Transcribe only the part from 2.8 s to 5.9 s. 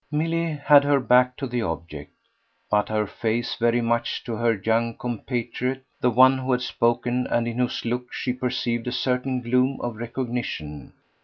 her face very much to her young compatriot,